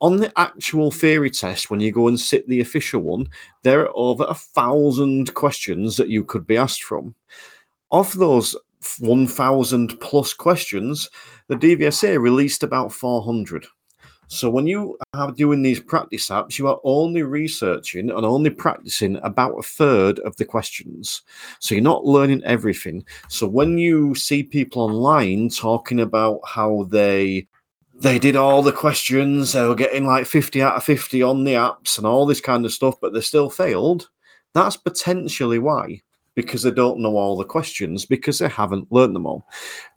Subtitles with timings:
[0.00, 3.28] On the actual theory test, when you go and sit the official one,
[3.64, 7.16] there are over a thousand questions that you could be asked from.
[7.90, 8.56] Of those
[8.98, 11.08] 1,000 plus questions,
[11.48, 13.66] the DVSA released about 400.
[14.32, 19.16] So when you are doing these practice apps, you are only researching and only practicing
[19.22, 21.20] about a third of the questions.
[21.58, 23.04] So you're not learning everything.
[23.28, 27.46] So when you see people online talking about how they
[27.94, 31.52] they did all the questions, they were getting like 50 out of 50 on the
[31.52, 34.08] apps and all this kind of stuff, but they still failed,
[34.54, 36.00] that's potentially why
[36.34, 39.46] because they don't know all the questions because they haven't learned them all.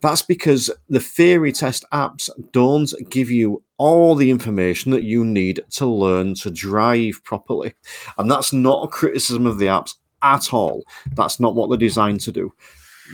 [0.02, 5.60] That's because the theory test apps don't give you all the information that you need
[5.70, 7.74] to learn to drive properly.
[8.18, 10.84] And that's not a criticism of the apps at all.
[11.14, 12.52] That's not what they're designed to do.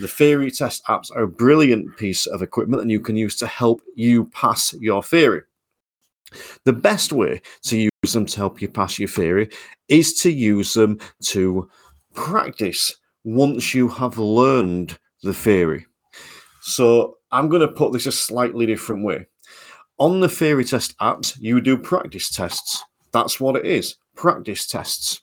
[0.01, 3.47] The theory test apps are a brilliant piece of equipment and you can use to
[3.47, 5.41] help you pass your theory.
[6.65, 9.49] The best way to use them to help you pass your theory
[9.87, 11.69] is to use them to
[12.15, 15.85] practice once you have learned the theory.
[16.61, 19.27] So I'm going to put this a slightly different way.
[19.99, 22.83] On the theory test apps, you do practice tests.
[23.11, 25.21] That's what it is practice tests.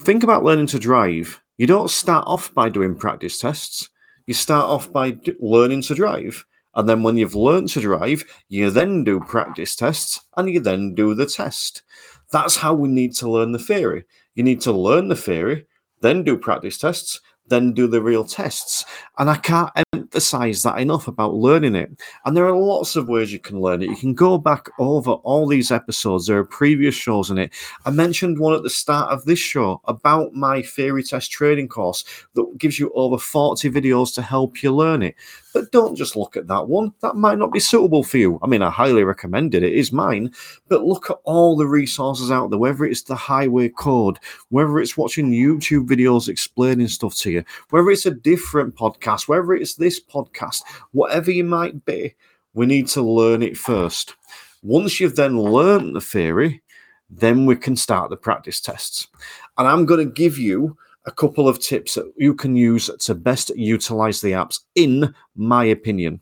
[0.00, 1.40] Think about learning to drive.
[1.56, 3.88] You don't start off by doing practice tests,
[4.26, 6.44] you start off by d- learning to drive.
[6.74, 10.94] And then when you've learned to drive, you then do practice tests and you then
[10.94, 11.82] do the test.
[12.30, 14.04] That's how we need to learn the theory.
[14.34, 15.66] You need to learn the theory,
[16.00, 18.84] then do practice tests, then do the real tests.
[19.18, 19.70] And I can't
[20.08, 21.90] emphasize that enough about learning it.
[22.24, 23.90] And there are lots of ways you can learn it.
[23.90, 26.26] You can go back over all these episodes.
[26.26, 27.52] There are previous shows in it.
[27.84, 32.04] I mentioned one at the start of this show about my theory test trading course
[32.34, 35.14] that gives you over 40 videos to help you learn it.
[35.52, 36.92] But don't just look at that one.
[37.00, 38.38] That might not be suitable for you.
[38.42, 39.62] I mean, I highly recommend it.
[39.62, 40.32] It is mine.
[40.68, 44.18] But look at all the resources out there, whether it's the highway code,
[44.50, 49.52] whether it's watching YouTube videos explaining stuff to you, whether it's a different podcast, whether
[49.52, 52.14] it's this podcast, whatever you might be,
[52.54, 54.14] we need to learn it first.
[54.62, 56.62] Once you've then learned the theory,
[57.10, 59.08] then we can start the practice tests.
[59.56, 60.76] And I'm going to give you
[61.06, 65.64] a couple of tips that you can use to best utilize the apps, in my
[65.64, 66.20] opinion.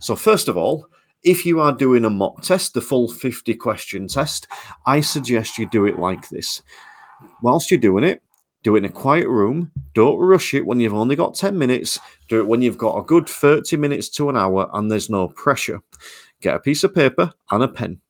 [0.00, 0.88] So, first of all,
[1.22, 4.46] if you are doing a mock test, the full 50 question test,
[4.86, 6.62] I suggest you do it like this.
[7.42, 8.22] Whilst you're doing it,
[8.64, 9.70] do it in a quiet room.
[9.92, 12.00] Don't rush it when you've only got 10 minutes.
[12.28, 15.28] Do it when you've got a good 30 minutes to an hour and there's no
[15.28, 15.80] pressure.
[16.40, 18.00] Get a piece of paper and a pen.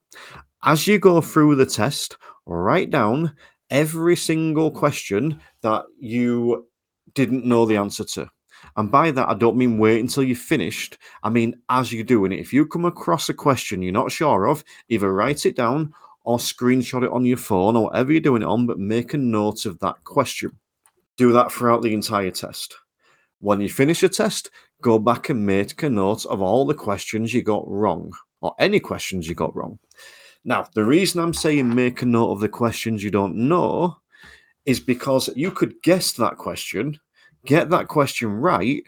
[0.63, 2.17] As you go through the test,
[2.47, 3.35] write down
[3.69, 6.69] every single question that you
[7.15, 8.31] didn't know the answer to.
[8.77, 10.99] And by that, I don't mean wait until you've finished.
[11.23, 14.47] I mean, as you're doing it, if you come across a question you're not sure
[14.47, 15.93] of, either write it down
[16.25, 19.19] or screenshot it on your phone or whatever you're doing it on, but make a
[19.19, 20.51] note of that question.
[21.17, 22.75] Do that throughout the entire test.
[23.41, 24.51] When you finish a test,
[24.83, 28.81] go back and make a note of all the questions you got wrong or any
[28.81, 29.79] questions you got wrong.
[30.45, 33.97] Now, the reason I'm saying make a note of the questions you don't know
[34.67, 36.99] is because you could guess that question,
[37.45, 38.83] get that question right,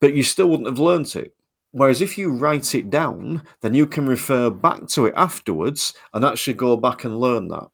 [0.00, 1.34] but you still wouldn't have learnt it.
[1.72, 6.24] Whereas if you write it down, then you can refer back to it afterwards and
[6.24, 7.68] actually go back and learn that.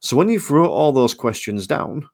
[0.00, 2.08] So when you've wrote all those questions down,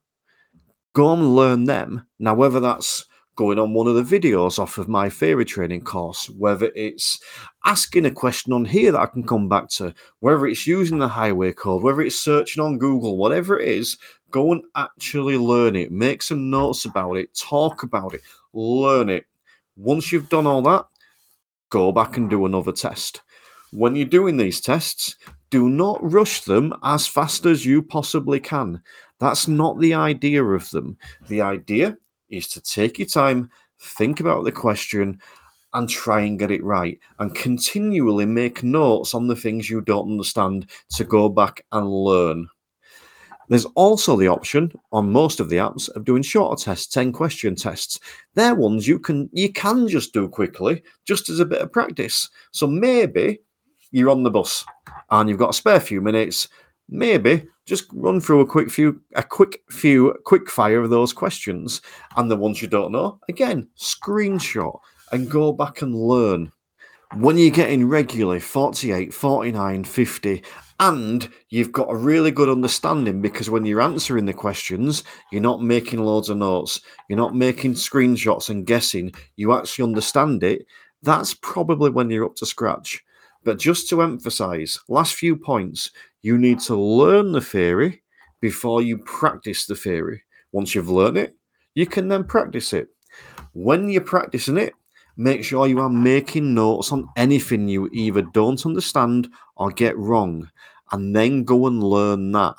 [0.97, 2.07] Go and learn them.
[2.17, 3.05] Now, whether that's
[3.35, 7.19] going on one of the videos off of my theory training course, whether it's
[7.65, 11.07] asking a question on here that I can come back to, whether it's using the
[11.07, 13.95] highway code, whether it's searching on Google, whatever it is,
[14.31, 15.91] go and actually learn it.
[15.91, 18.21] Make some notes about it, talk about it,
[18.53, 19.27] learn it.
[19.75, 20.87] Once you've done all that,
[21.69, 23.21] go back and do another test.
[23.71, 25.15] When you're doing these tests,
[25.49, 28.81] do not rush them as fast as you possibly can.
[29.19, 30.97] That's not the idea of them.
[31.27, 31.97] The idea
[32.29, 33.49] is to take your time,
[33.81, 35.19] think about the question,
[35.73, 36.99] and try and get it right.
[37.19, 42.47] And continually make notes on the things you don't understand to go back and learn.
[43.49, 47.55] There's also the option on most of the apps of doing shorter tests, 10 question
[47.55, 47.99] tests.
[48.33, 52.29] They're ones you can you can just do quickly, just as a bit of practice.
[52.51, 53.39] So maybe
[53.91, 54.65] you're on the bus
[55.09, 56.49] and you've got a spare few minutes,
[56.89, 61.81] maybe just run through a quick few a quick few quick fire of those questions
[62.15, 64.79] and the ones you don't know again screenshot
[65.11, 66.51] and go back and learn
[67.15, 70.43] when you're getting regularly 48 49 50
[70.79, 75.61] and you've got a really good understanding because when you're answering the questions you're not
[75.61, 80.65] making loads of notes you're not making screenshots and guessing you actually understand it
[81.01, 83.03] that's probably when you're up to scratch
[83.47, 85.91] but just to emphasize, last few points,
[86.21, 88.03] you need to learn the theory
[88.41, 90.21] before you practice the theory.
[90.51, 91.33] Once you've learned it,
[91.73, 92.89] you can then practice it.
[93.53, 94.73] When you're practicing it,
[95.17, 100.49] make sure you are making notes on anything you either don't understand or get wrong,
[100.91, 102.55] and then go and learn that.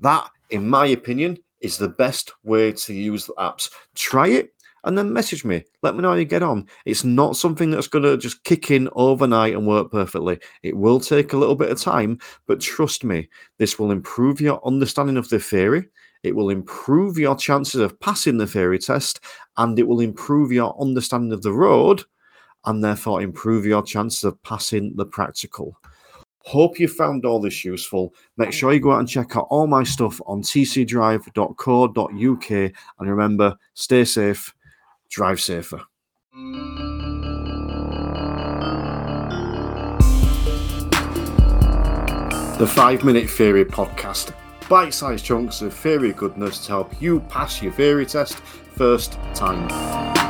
[0.00, 3.70] That, in my opinion, is the best way to use the apps.
[3.94, 4.54] Try it
[4.84, 5.64] and then message me.
[5.82, 6.68] Let me know how you get on.
[6.84, 10.38] It's not something that's going to just kick in overnight and work perfectly.
[10.62, 13.28] It will take a little bit of time, but trust me,
[13.58, 15.88] this will improve your understanding of the theory.
[16.24, 19.20] It will improve your chances of passing the theory test,
[19.58, 22.02] and it will improve your understanding of the road,
[22.64, 25.78] and therefore improve your chances of passing the practical.
[26.38, 28.14] Hope you found all this useful.
[28.36, 32.50] Make sure you go out and check out all my stuff on tcdrive.co.uk.
[32.50, 34.54] And remember, stay safe
[35.10, 35.80] drive safer.
[42.58, 44.34] The 5 Minute Theory Podcast.
[44.68, 50.23] Bite sized chunks of theory goodness to help you pass your theory test first time.